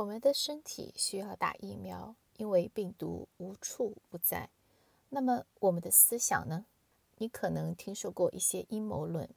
[0.00, 4.48] 我们的身体需要打疫苗，因为病毒无处不在。
[5.10, 6.64] 那么我们的思想呢？
[7.18, 9.28] 你可能听说过一些阴谋论，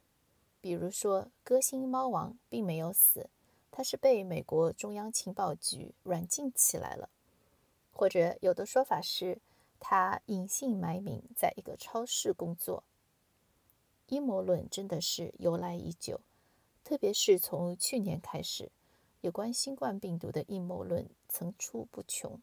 [0.61, 3.29] 比如说歌星猫王并没有死，
[3.71, 7.09] 他是被美国中央情报局软禁起来了，
[7.91, 9.39] 或者有的说法是
[9.81, 12.85] 他隐姓埋名在一个超市工作。
[14.07, 16.21] 阴谋论真的是由来已久，
[16.85, 18.71] 特别是从去年开始，
[19.23, 22.41] 有关新冠病毒的阴谋论层出不穷。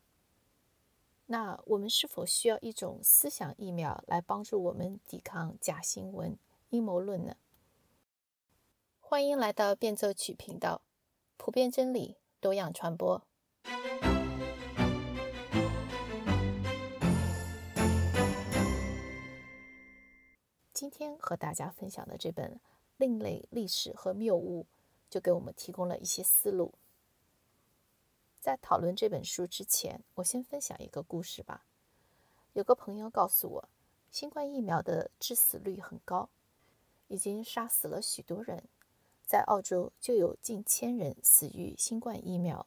[1.27, 6.39] 那我们是否需要一种思想疫苗来帮助我们抵抗假新闻、
[6.71, 7.37] 阴谋论呢？
[8.99, 10.81] 欢迎来到变奏曲频道，
[11.37, 13.23] 普遍真理，多样传播。
[20.73, 22.55] 今天和大家分享的这本
[22.97, 24.63] 《另类历史和谬误》，
[25.11, 26.73] 就给我们提供了一些思路。
[28.41, 31.67] 在讨论这本书之前，我先分享一个故事吧。
[32.55, 33.69] 有个朋友告诉我，
[34.11, 36.31] 新冠疫苗的致死率很高，
[37.09, 38.65] 已经杀死了许多人。
[39.27, 42.67] 在澳洲就有近千人死于新冠疫苗。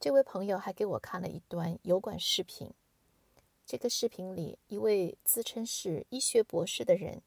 [0.00, 2.72] 这位朋友还给我看了一段油管视频。
[3.64, 7.22] 这个视频里，一位自称是医学博士的人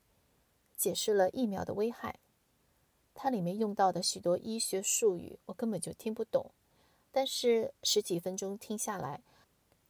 [0.75, 2.19] 解释了疫苗的危害。
[3.15, 6.51] 它里面用到的许多医学术语，我根本就听不懂。
[7.11, 9.21] 但是十几分钟听下来，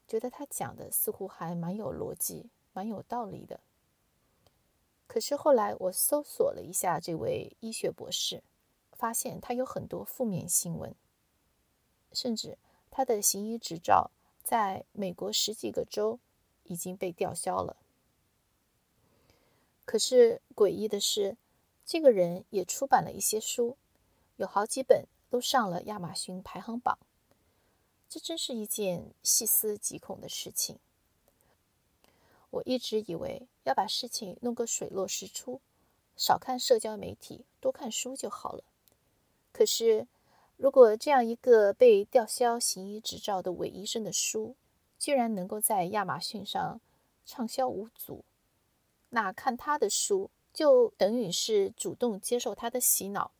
[0.07, 3.59] 觉得他讲的似乎还蛮有逻辑、蛮有道理的。
[5.07, 8.43] 可是后来我搜索了一下这位医学博士，
[8.91, 10.93] 发现他有很多负面新闻，
[12.13, 12.59] 甚至
[12.91, 14.11] 他的行医执照
[14.43, 16.19] 在美国十几个州
[16.65, 17.77] 已经被吊销了。
[19.83, 21.37] 可是诡异的是，
[21.85, 23.77] 这个人也出版了一些书，
[24.37, 26.97] 有好几本都上了亚马逊排行榜。
[28.09, 30.79] 这真是一件细思极恐的事情。
[32.49, 35.61] 我一直以为要把事情弄个水落石出，
[36.15, 38.63] 少看社交媒体，多看书就好了。
[39.51, 40.07] 可是，
[40.57, 44.55] 如果这样一个被吊销行医执照的伪医生的书，
[44.97, 46.79] 居然能够在亚马逊上
[47.25, 48.23] 畅销无阻，
[49.09, 53.31] 那看他的书就等于是主动接受他的洗脑，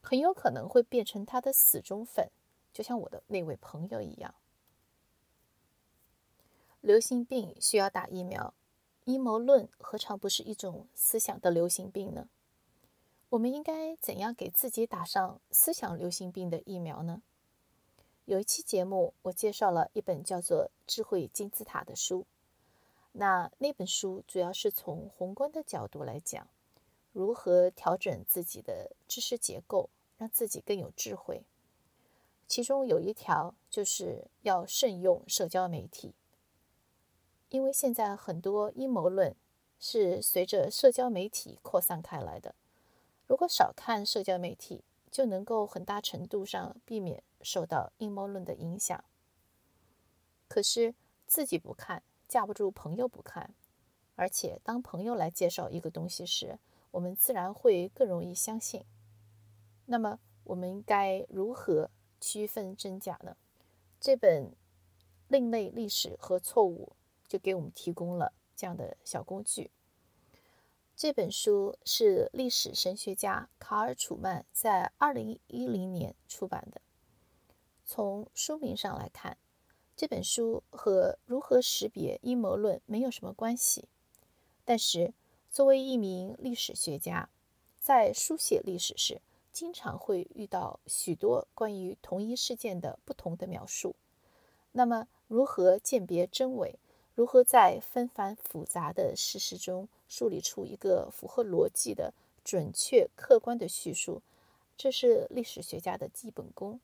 [0.00, 2.30] 很有可能会变成他的死忠粉。
[2.72, 4.34] 就像我的那位朋友一样，
[6.80, 8.54] 流行病需要打疫苗，
[9.04, 12.28] 阴谋论何尝不是一种思想的流行病呢？
[13.30, 17.22] 我们应该怎样给自己打上思想流行病的疫苗呢？
[18.24, 22.24] 有一期节目，我介绍了一本叫做《智慧金字塔》的书，
[23.12, 26.48] 那那本书主要是从宏观的角度来讲，
[27.12, 31.44] 如何调整自己的知识结构，让自己更有智慧。
[32.48, 36.14] 其中有一条就是要慎用社交媒体，
[37.48, 39.34] 因为现在很多阴谋论
[39.78, 42.54] 是随着社交媒体扩散开来的。
[43.26, 49.02] 如果少看社交媒体，就能够很大程度上避免受到阴谋论的影响。
[50.48, 50.94] 可是
[51.26, 53.54] 自己不看，架不住朋友不看，
[54.14, 56.58] 而且当朋友来介绍一个东西时，
[56.92, 58.84] 我们自然会更容易相信。
[59.86, 61.90] 那么我们该如何？
[62.24, 63.36] 区分真假呢？
[64.00, 64.50] 这本
[65.26, 66.92] 《另类历史和错误》
[67.28, 69.72] 就给我们提供了这样的小工具。
[70.94, 76.80] 这本书是历史神学家卡尔·楚曼在二零一零年出版的。
[77.84, 79.36] 从书名上来看，
[79.96, 83.88] 这本书和如何识别阴谋论没有什么关系。
[84.64, 85.12] 但是，
[85.52, 87.28] 作为一名历史学家，
[87.78, 89.20] 在书写历史时，
[89.52, 93.94] 经常会遇到许多关于同一事件的不同的描述。
[94.72, 96.76] 那么，如何鉴别真伪？
[97.14, 104.22] 如何在纷繁复杂的事实中梳理出一个符合逻辑的、准确、客观的叙述？
[104.78, 106.80] 这是历史学家的基本功。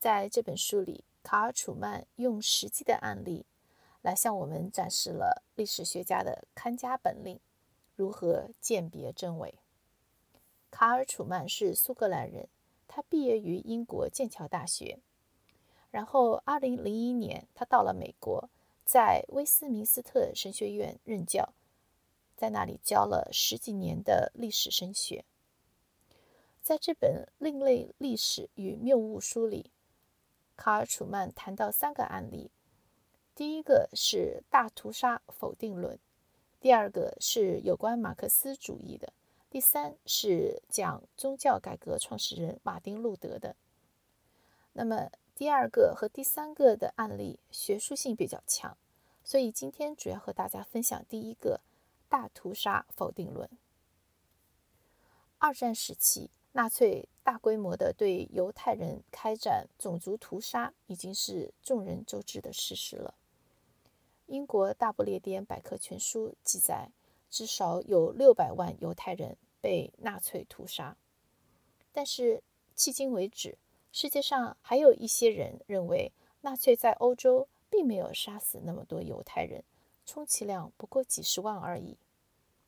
[0.00, 3.46] 在这本书里，卡尔·楚曼用实际的案例
[4.02, 7.38] 来向我们展示了历史学家的看家本领：
[7.96, 9.58] 如何鉴别真伪。
[10.70, 12.48] 卡尔·楚曼是苏格兰人，
[12.86, 15.00] 他毕业于英国剑桥大学。
[15.90, 18.50] 然后，2001年，他到了美国，
[18.84, 21.54] 在威斯敏斯特神学院任教，
[22.36, 25.24] 在那里教了十几年的历史神学。
[26.60, 29.70] 在这本《另类历史与谬误》书里，
[30.56, 32.50] 卡尔·楚曼谈到三个案例：
[33.34, 35.96] 第一个是大屠杀否定论；
[36.60, 39.12] 第二个是有关马克思主义的。
[39.48, 43.56] 第三是讲宗教改革创始人马丁路德的。
[44.72, 48.76] 那么第二个和第三个的案例学术性比较强，
[49.22, 51.60] 所以今天主要和大家分享第一个
[52.08, 53.48] 大屠杀否定论。
[55.38, 63.14] 二战时期，纳粹大规模的对犹太人开展种族屠杀，已经是众人周知的事实了。
[64.26, 66.90] 英国大不列颠百科全书记载，
[67.30, 70.96] 至少有六百万犹太人被纳粹屠杀。
[71.92, 72.42] 但是
[72.76, 73.58] 迄今为止，
[73.92, 76.12] 世界上还有一些人认为，
[76.42, 79.64] 纳粹在欧洲并没有杀死那么多犹太人，
[80.04, 81.96] 充其量不过几十万而已，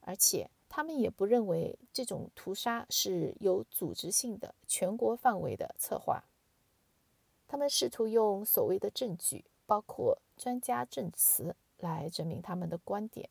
[0.00, 0.50] 而且。
[0.70, 6.22] 他们也不认为这种屠杀是有组织性的、全国范围的策划。
[7.48, 13.28] 他们试图用所谓的证据，包括专家证词，来证明他们的观点。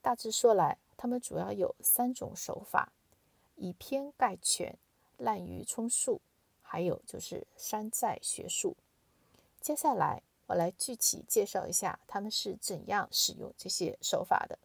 [0.00, 2.92] 大致说来，他们主要有三种手法：
[3.56, 4.78] 以偏概全、
[5.16, 6.20] 滥竽充数，
[6.62, 8.76] 还有就是山寨学术。
[9.60, 14.58] 接下来，我来具体介绍一下他们是怎样使用这些手法的。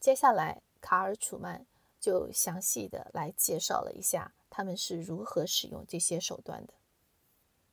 [0.00, 0.62] 接下来。
[0.86, 1.64] 卡尔·楚曼
[1.98, 6.74] 就详细的来介绍了一下他们是如何使用这些手段的。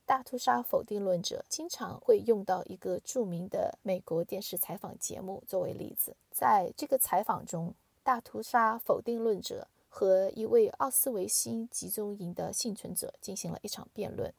[0.05, 6.15] 大屠杀否定论者经常会用到一个著名的美国电视采访节目作为例子。
[6.31, 14.33] 在这个采访中，大屠杀否定论者和一位奥斯维辛集中营的幸存者进行了一场辩论。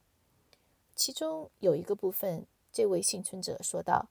[0.95, 4.09] 其中有一个部分，这位幸存者说道：“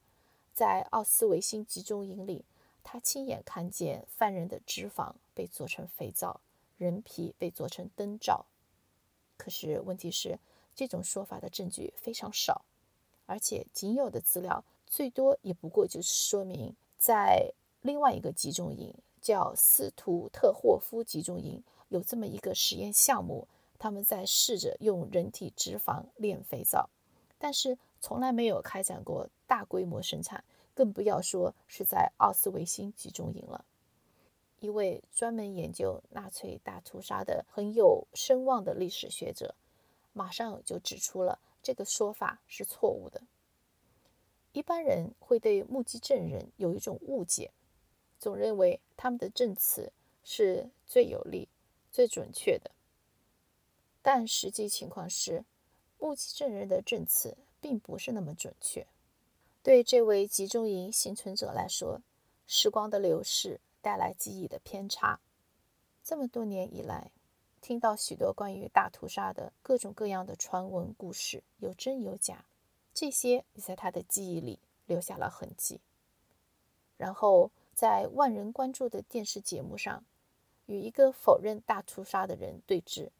[0.52, 2.44] 在奥斯维辛集中营里。”
[2.84, 6.40] 他亲眼看见犯人的脂肪被做成肥皂，
[6.78, 8.46] 人皮被做成灯罩。
[9.36, 10.40] 可是问题是，
[10.74, 12.62] 这种说法的证据非常少，
[13.26, 23.46] 而且仅有的资料最多也不过就是说明，在另外一个集中营叫斯图特霍夫集中营有这么一个实验项目，
[23.78, 26.88] 他们在试着用人体脂肪炼肥皂，
[27.38, 30.44] 但是从来没有开展过大规模生产。
[30.74, 33.66] 更不要说是在奥斯维辛集中营了。
[34.58, 39.54] 一位专门研究纳粹大屠杀的很有声望的历史学者，
[40.12, 43.22] 马上就指出了这个说法是错误的。
[44.52, 47.50] 一般人会对目击证人有一种误解，
[48.18, 49.92] 总认为他们的证词
[50.22, 51.48] 是最有力、
[51.90, 52.70] 最准确的。
[54.02, 55.44] 但实际情况是，
[55.98, 58.86] 目击证人的证词并不是那么准确。
[59.62, 62.02] 对这位集中营幸存者来说，
[62.46, 65.20] 时光的流逝带来记忆的偏差。
[66.04, 67.12] 这么多年以来，
[67.62, 72.44] 听到许多关于大屠杀的各种各样的传闻故事，有真有假，
[72.92, 75.80] 这些也在他的记忆里留下了痕迹。
[76.96, 80.04] 然后，在万人关注的电视节目上，
[80.66, 83.10] 与一个否认大屠杀的人对峙，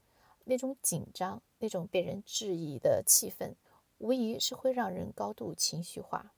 [0.45, 3.55] 那种紧张、那种被人质疑的气氛。
[3.99, 6.33] 无疑是会让人高度情绪化、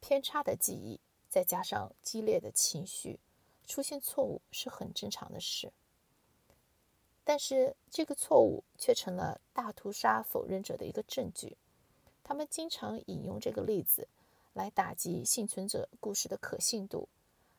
[0.00, 3.20] 偏差的记忆，再加上激烈的情绪，
[3.64, 5.72] 出现错误是很正常的事。
[7.24, 11.56] 但是这个错误却成了大屠杀否认者的一个证据。
[12.22, 14.06] 他们经常引用这个例子
[14.52, 17.08] 来打击幸存者故事的可信度，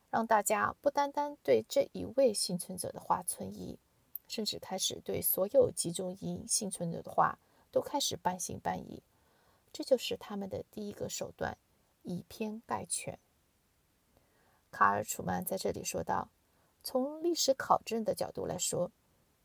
[0.10, 3.78] 让大家不单单对这一位幸存者的话存疑，
[4.28, 7.38] 甚至开始对所有集中营幸存者的话。
[7.72, 9.04] 都开始半信半疑，
[9.74, 11.58] 这就是他们的第一个手段，
[12.04, 13.20] 以偏概全。
[14.72, 16.30] 卡尔·楚曼在这里说道
[16.86, 18.92] ：“从历史考证的角度来说，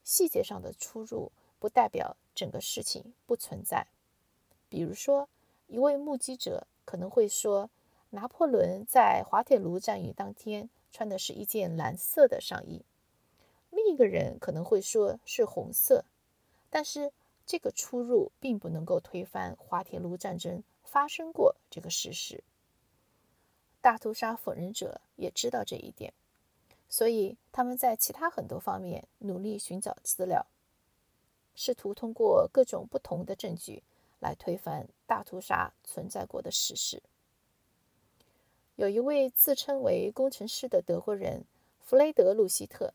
[0.03, 3.87] 细节上的出入不代表整个事情不存在。
[4.69, 5.27] 比如说，
[5.67, 7.69] 一位目击者可能会说，
[8.11, 12.83] 拿破仑在滑铁卢战役当天穿的是一件蓝色的上衣；
[13.69, 16.05] 另一个人可能会说是红色，
[16.69, 17.11] 但是。”
[17.43, 22.45] 这个出入并不能够推翻滑铁卢战争发生过这个事实。
[23.81, 26.13] 大屠杀否认者也知道这一点，
[26.91, 30.45] 所以他们在其他很多方面努力寻找资料，
[31.55, 33.81] 试图通过各种不同的证据
[34.19, 37.01] 来推翻大屠杀存在过的事实。
[38.75, 41.45] 有一位自称为工程师的德国人
[41.81, 42.93] 弗雷德·路希特，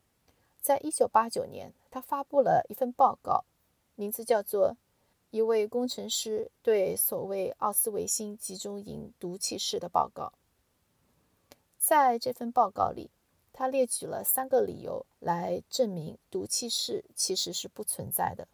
[0.61, 3.45] 在一九八九年，他发布了一份报告。
[3.95, 4.73] 名字叫做
[5.31, 10.33] 《一位工程师对所谓奥斯维辛集中营毒气室的报告》。
[11.79, 13.09] 在这份报告里，
[13.59, 18.47] 他列举了三个理由来证明毒气室其实是不存在的。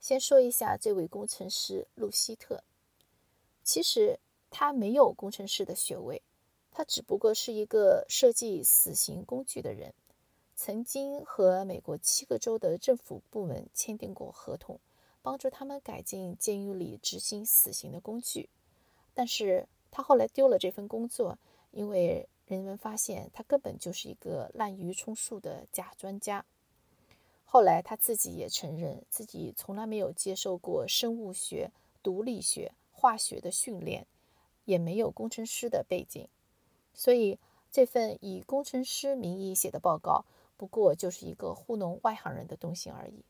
[0.00, 2.64] 先说一下这位工程师路希特，
[3.62, 6.22] 其实他没有工程师的学位，
[6.70, 9.92] 他只不过是一个设计死刑工具的人。
[10.56, 14.80] 曾经和美国七个州的政府部门签订过合同，
[15.20, 18.48] 帮助他们改进监狱里执行死刑的工具。
[19.12, 21.36] 但是他后来丢了这份工作，
[21.72, 26.44] 因为人们发现他根本就是一个滥竽充数的假专家。
[27.44, 31.70] 后来他自己也承认，自己从来没有接受过生物学、
[32.02, 34.06] 毒理学、化学的训练，
[34.64, 36.28] 也没有工程师的背景，
[36.92, 37.38] 所以
[37.70, 40.24] 这份以工程师名义写的报告。
[40.56, 43.24] 不过就是一个糊弄外行人的东西而已。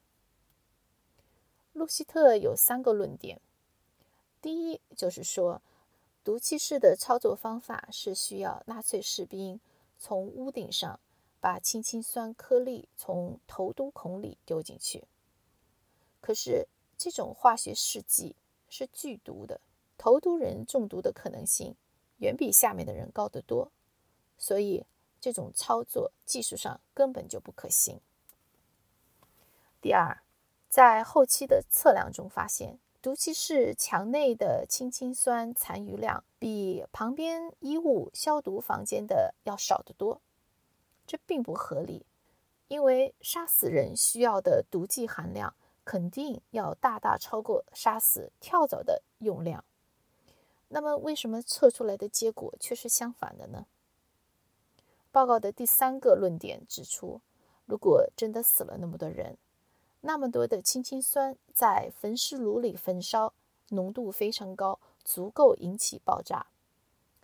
[1.72, 3.40] 路希特有三个论点：
[4.42, 5.62] 第一，就是说，
[6.24, 9.60] 毒气室的操作方法是需要纳粹士兵
[9.98, 10.98] 从屋顶上
[11.38, 15.04] 把氢氰酸颗粒从头毒孔里丢进去。
[16.20, 16.66] 可是
[16.98, 18.34] 这种化学试剂
[18.68, 19.60] 是剧毒的，
[19.96, 21.76] 投毒人中毒的可能性
[22.18, 23.70] 远比下面的人高得多，
[24.36, 24.86] 所以。
[25.20, 27.98] 这种操作技术上根本就不可行。
[29.80, 30.22] 第二，
[30.68, 40.22] 在后期的测量中发现，毒气室墙内的氢氰酸残余量比旁边衣物消毒房间的要少得多。
[41.06, 42.06] 这并不合理，
[42.66, 49.62] 因为杀死人需要的毒剂含量肯定要大大超过杀死跳蚤的用量。
[50.68, 53.66] 那么，为什么测出来的结果却是相反的呢？
[55.12, 57.20] 报告的第三个论点指出，
[57.66, 59.36] 如果真的死了那么多人，
[60.06, 63.32] 那么多的氢氰酸在焚尸炉里焚烧，
[63.70, 66.46] 浓度非常高，足够引起爆炸。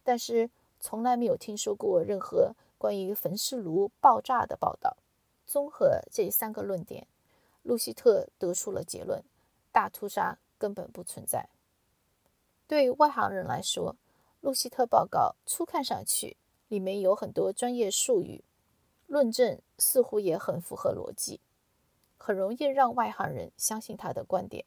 [0.02, 4.96] 但是从来没有听说过任何关于焚尸炉爆炸的报道。
[5.46, 7.06] 综合这三个论点，
[7.62, 9.22] 路希特得出了结论：
[9.70, 11.50] 大屠杀根本不存在。
[12.66, 13.96] 对外行人来说，
[14.40, 16.36] 路希特报告初看上去。
[16.68, 18.44] 里面有很多专业术语，
[19.08, 21.40] 论证似乎也很符合逻辑，
[22.22, 24.66] 很容易让外行人相信他的观点。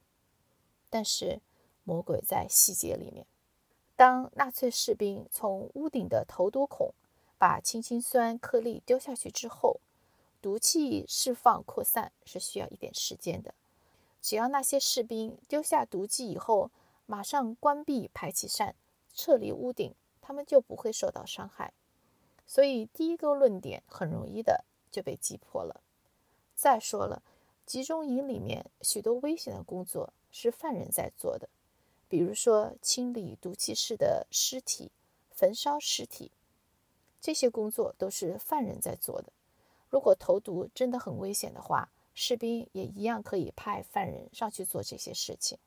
[0.89, 1.39] 但是
[1.83, 3.27] 魔鬼在细节里面。
[3.95, 6.93] 当纳粹士兵从屋顶的头多孔
[7.38, 9.79] 把氢氰酸颗粒丢下去之后，
[10.41, 13.53] 毒气释放扩散是需要一点时间的。
[14.19, 16.72] 只要那些士兵丢下毒剂以后，
[17.05, 18.75] 马上关闭排气扇，
[19.13, 21.72] 撤离屋顶，他们就不会受到伤害。
[22.48, 25.81] 所以，第一个论点很容易的就被击破了。
[26.55, 27.22] 再说了，
[27.65, 31.50] 集中营里面许多危险的工作是犯人在做的，
[32.08, 34.91] 比如说清理毒气室的尸体、
[35.32, 36.32] 焚烧尸体，
[37.22, 39.32] 这些工作都是犯人在做的。
[39.89, 45.58] 如果投毒真的很危险的话，士兵也一样可以派犯人上去做这些事情。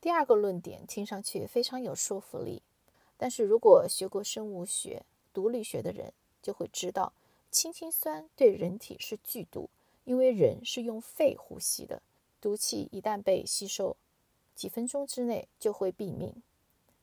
[0.00, 2.62] 第二个论点听上去非常有说服力。
[3.16, 7.12] 但是如果学过生物学、毒理学的人就会知道，
[7.50, 9.68] 氢氰酸对人体是剧毒，
[10.04, 12.02] 因为人是用肺呼吸的，
[12.40, 13.96] 毒气一旦被吸收，
[14.54, 16.42] 几分钟之内就会毙命。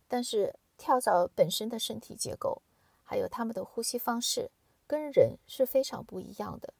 [0.07, 2.61] 但是跳蚤本身的身体结构，
[3.03, 4.51] 还有它们的呼吸方式，
[4.85, 6.73] 跟人是非常不一样的。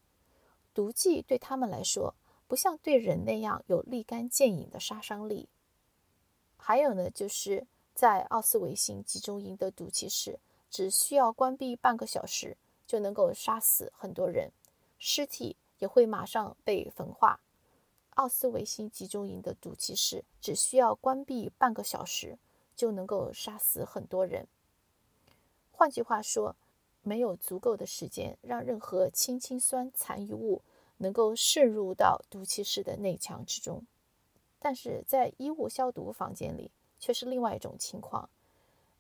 [0.74, 2.16] 毒剂对他们来说，
[2.48, 5.48] 不像对人那样有立竿见影的杀伤力。
[6.58, 7.68] 还有呢，就是。
[7.98, 12.56] 在奥斯维辛集中营的毒气室，只需要关闭半个小时，
[12.86, 14.52] 就能够杀死很多人，
[15.00, 17.40] 尸体也会马上被焚化。
[18.16, 22.38] 奥斯维辛集中营的毒气室只需要关闭半个小时，
[22.76, 24.48] 就能够杀死很多人。
[25.72, 26.56] 换句话说，
[27.04, 30.62] 没有足够的时间让任何氢氰酸残余物
[30.98, 33.86] 能够渗入到毒气室的内墙之中。
[34.60, 36.72] 但是在衣物消毒房间里。
[37.00, 38.28] 却是另外一种情况，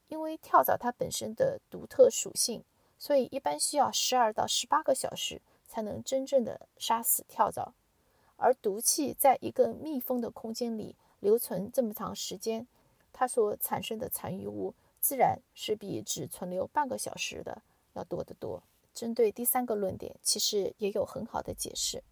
[0.07, 2.63] 因为跳蚤它本身的独特属性，
[2.99, 7.73] 所以一般需要十二到十八个小时才能真正的杀死跳蚤。
[8.37, 12.67] 而毒气在一个密封的空间里留存这么长时间，
[13.11, 17.61] 它所产生的残余物自然是比只存留半个小时的
[17.93, 18.61] 要多得多。
[18.93, 22.03] 针对第三个论点，其实也有很好的解释：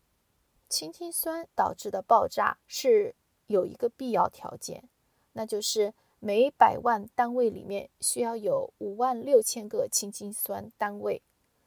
[0.69, 3.15] 氢氰酸导致的爆炸是
[3.47, 4.89] 有一个必要条件。
[5.33, 11.21] 那就是每百万单位里面需要有五万六千个氢氰酸单位，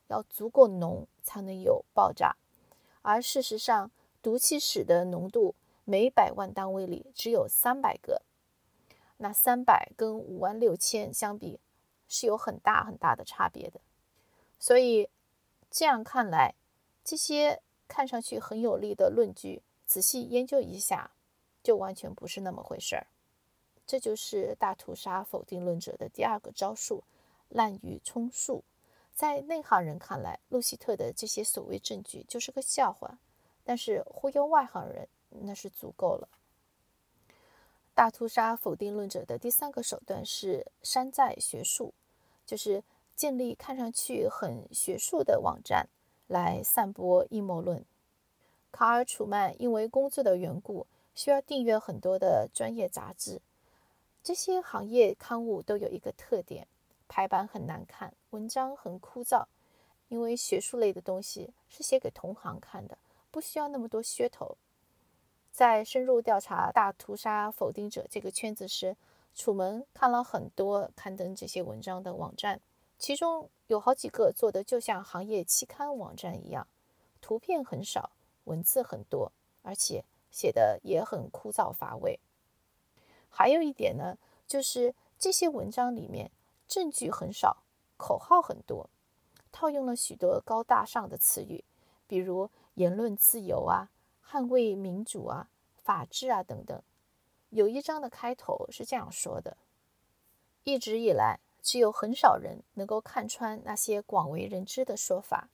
[0.08, 2.36] 要足够浓才能有爆炸。
[3.02, 8.22] 而事实上，毒气室的浓度每百万单位里只有三百个。
[9.18, 11.58] 那三百跟五万六千相比，
[12.08, 13.80] 是有很大很大的差别的。
[14.58, 15.08] 所以
[15.70, 16.54] 这样看来，
[17.04, 21.10] 这些看上去很有力的论据，仔细研究一下，
[21.62, 23.06] 就完全不是那么回事儿。
[23.86, 27.04] 这就是大屠杀否定论者的第二个招数——
[27.48, 28.62] 滥竽充数。
[29.18, 33.18] 在内行人看来，路希特的这些所谓证据就是个笑话；
[33.64, 35.08] 但是忽悠外行人，
[35.40, 36.28] 那是足够了。
[37.96, 41.92] 大屠杀否定论者的第三个手段是山寨学术，
[42.46, 42.84] 就是
[43.16, 45.88] 建立看上去很学术的网站
[46.28, 47.84] 来散播阴谋论。
[48.70, 53.40] 卡尔·楚曼因为工作的缘故，需要订阅很多的专业杂志。
[54.22, 56.68] 这些行业刊物都有一个特点：
[57.08, 59.46] 排版很难看，文章很枯燥。
[60.08, 62.96] 因为学术类的东西是写给同行看的，
[63.30, 64.56] 不需要那么多噱头。
[65.52, 68.96] 在深入调查大屠杀否定者这个圈子时，
[69.34, 72.58] 楚门看了很多刊登这些文章的网站，
[72.98, 76.66] 其中有好几个做的就像行业期刊网站一样，
[77.20, 78.10] 图片很少，
[78.44, 79.30] 文字很多，
[79.60, 82.18] 而且写的也很枯燥乏味。
[83.28, 84.16] 还有一点呢，
[84.46, 86.30] 就是这些文章里面
[86.66, 87.64] 证据很少，
[87.98, 88.88] 口号很多，
[89.52, 91.62] 套用了许多高大上的词语，
[92.06, 93.90] 比如言论自由啊。
[94.30, 95.48] 捍卫民主啊，
[95.82, 96.82] 法治啊等等。
[97.48, 99.56] 有一章的开头是这样说的：
[100.64, 105.48] 一直以来，只有很少人能够看穿那些广为人知的说法。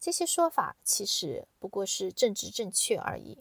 [0.00, 3.38] 这些说法其实不过是政治正确而已。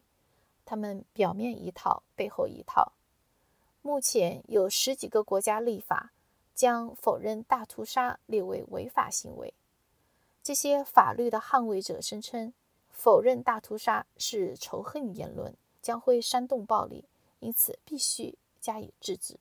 [0.66, 2.92] 他们表面一套，背后一套。
[3.82, 6.12] 目前有十几个国家立法，
[6.60, 9.54] 将否认大屠杀列为违法行为。
[10.44, 12.52] 这些法律的捍卫者声称。
[12.92, 17.06] 否认大屠杀是仇恨言论，将会煽动暴力，
[17.40, 19.40] 因此必须加以制止。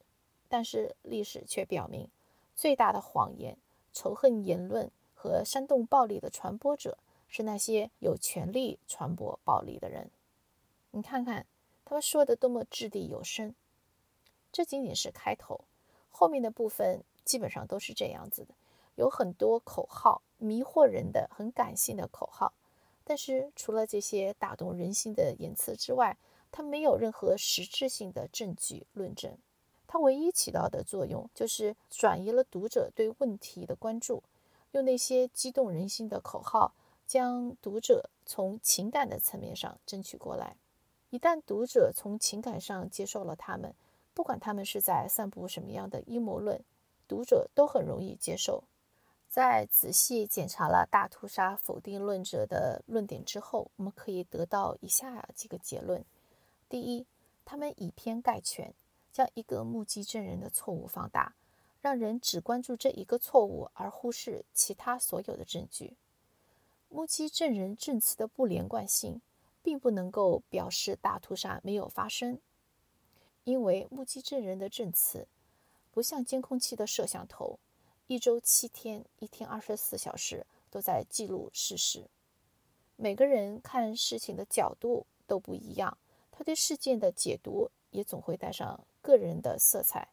[0.48, 2.08] 但是历史却表明，
[2.54, 3.58] 最大的谎言、
[3.92, 10.08] 仇恨言论和煽动暴力的传播者是那些有权利传播暴力的人。
[10.92, 11.44] 你看看
[11.84, 13.56] 他们说的多么掷地有声。
[14.52, 15.64] 这仅仅是开头，
[16.18, 18.52] 后面的部分基本上都是这样子的，
[18.96, 22.52] 有很多口号，迷惑人的、很感性的口号。
[23.04, 26.18] 但是除了这些打动人心的言辞之外，
[26.50, 29.38] 它没有任何实质性的证据论证。
[29.86, 34.24] 它唯一起到的作用就是转移了读者对问题的关注，
[34.72, 36.74] 用那些激动人心的口号
[37.06, 40.56] 将读者从情感的层面上争取过来。
[41.10, 43.72] 一旦读者从情感上接受了他们，
[44.18, 46.60] 不管他们是在散布什么样的阴谋论，
[47.06, 48.64] 读者都很容易接受。
[49.28, 56.04] 在仔细检查了大屠杀否定论者的论点之后，我们可以得到以下几个结论：
[56.68, 57.06] 第一，
[57.44, 58.74] 他们以偏概全，
[59.12, 61.36] 将一个目击证人的错误放大，
[61.80, 65.96] 让人只关注这一个错误，而忽视其他所有的证据。
[66.88, 69.20] 目击证人证词的不连贯性，
[69.62, 72.40] 并不能够表示大屠杀没有发生，
[73.48, 75.26] 因为目击证人的证词
[75.90, 77.58] 不像监控器的摄像头。
[78.06, 82.10] 一周七天，一天二十四小时都在记录事实。
[82.96, 85.96] 每个人看事情的角度都不一样，
[86.30, 90.08] 他对事件的解读也总会带上个人的色彩。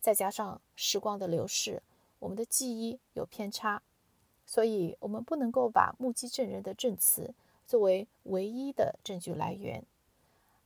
[0.00, 1.82] 再加上时光的流逝，
[2.20, 3.82] 我们的记忆有偏差，
[4.46, 7.34] 所以我们不能够把目击证人的证词
[7.66, 9.84] 作为唯一的证据来源。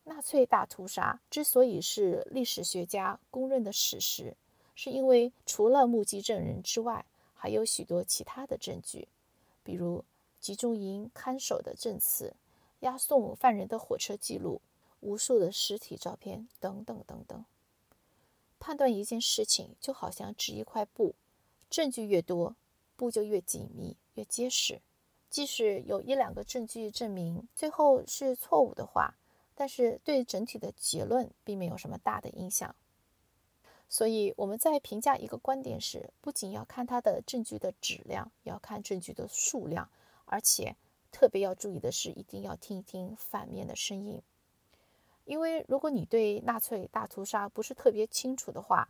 [0.05, 4.37] 纳粹大屠杀之所以是历史学家公认的史实。
[4.75, 9.09] 是因为除了目击证人之外，还有许多其他的证据，
[9.63, 10.05] 比如
[10.41, 12.35] 集中营看守的证词、
[12.81, 14.63] 押送犯人的火车记录、
[15.01, 17.45] 无数的尸体照片等等等等。
[18.59, 21.15] 判断一件事情就好像织一块布，
[21.69, 22.57] 证据越多，
[22.97, 24.81] 布就越紧密、越结实。
[25.29, 29.15] 即使有一两个证据证明最后是错误的话，
[29.61, 32.75] 但是对整体的结论并没有什么大的影响。
[33.91, 39.91] 所以我们在评价一个观点时，不仅要看它的证据的质量，要看证据的数量，
[40.25, 40.77] 而且
[41.13, 44.23] 特别要注意的是，一定要听一听反面的声音。
[45.27, 48.89] 因为如果你对纳粹大屠杀不是特别清楚的话，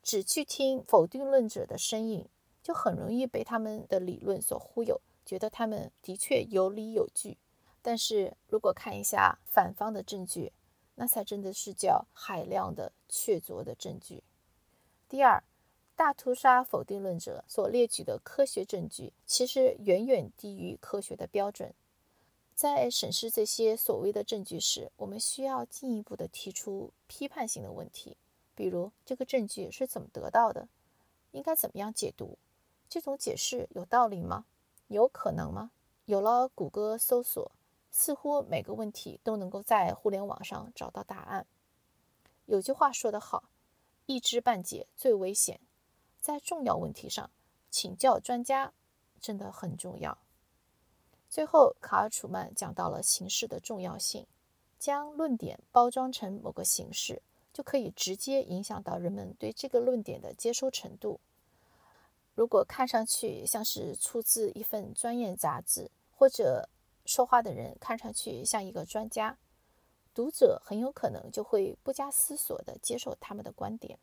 [0.00, 2.24] 只去听否定论者的声音，
[2.62, 7.36] 就很容易被他们的理论所忽悠，觉得他们的确有理有据。
[7.82, 10.52] 但是如果看一下反方的证据，
[10.94, 14.22] 那才真的是叫海量的确凿的证据。
[15.08, 15.42] 第二，
[15.96, 21.74] 大屠杀否定论者所列举的科学证据，其实远远低于科学的标准。
[22.54, 28.16] 在审视这些所谓的证据时，我们需要进一步的提出批判性的问题，
[28.54, 30.68] 比如这个证据是怎么得到的？
[31.32, 32.38] 应该怎么样解读？
[32.88, 34.44] 这种解释有道理吗？
[34.88, 35.72] 有可能吗？
[36.04, 37.50] 有了谷歌搜索。
[37.92, 41.46] 似乎每个问题都能够在互联网上找到答案。
[42.46, 43.44] 有句话说得好
[44.06, 45.60] ：“一知半解最危险。”
[46.20, 47.30] 在重要问题上，
[47.70, 48.72] 请教专家
[49.20, 50.18] 真的很重要。
[51.30, 54.26] 最后，卡尔·楚曼讲到了形式的重要性。
[54.78, 61.20] 将论点包装成某个形式，就可以直接影响到人们对这个论点的接收程度。
[62.34, 66.68] 如果看上去像是出自一份专业杂志，或者
[67.04, 69.38] 说话的人看上去像一个专家，
[70.14, 73.98] 读者很有可能就会不加思索地接受他们的观点。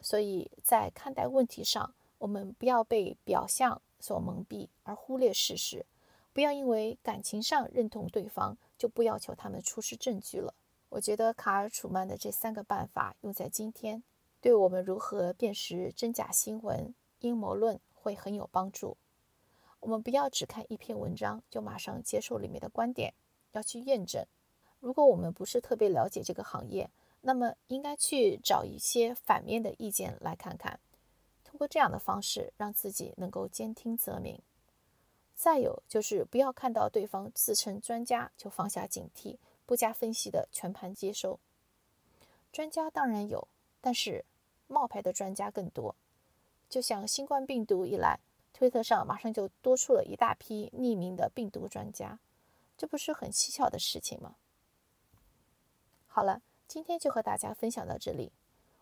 [0.00, 5.86] 所以在看待问题上，我们不要被表象所蒙蔽而忽略事实，
[6.32, 8.56] 不要因为感情上认同对方。
[8.78, 10.52] 就不要求他们出示证据了。
[10.90, 14.02] 我觉得卡尔·楚曼的这三个办法用在今天，
[14.38, 18.98] 对我们如何辨识真假新闻、阴谋论会很有帮助。
[19.86, 23.14] 我们不要只看一篇文章就马上接受里面的观点，
[23.52, 24.26] 要去验证。
[24.80, 30.80] 如果我们不是特别了解这个行业，那么应该去找一些反面的意见来看看，
[31.44, 34.42] 通过这样的方式让自己能够兼听则明。
[35.36, 41.38] 再有就是不要看到对方自称专家就放下警惕，不加分析的全盘接收。
[42.50, 43.46] 专家当然有，
[43.80, 44.24] 但是
[44.66, 45.94] 冒牌的专家更多。
[46.68, 48.18] 就像新冠病毒一来，
[48.56, 52.18] 推特上马上就多出了一大批匿名的病毒专家，
[52.74, 54.36] 这不是很蹊跷的事情吗？
[56.06, 58.32] 好了，今天就和大家分享到这里。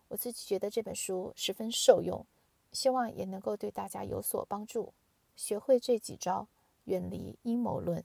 [0.07, 2.25] 我自己觉得这本书十分受用，
[2.71, 4.93] 希望也能够对大家有所帮助。
[5.35, 6.47] 学会这几招，
[6.85, 8.01] 远离阴谋论。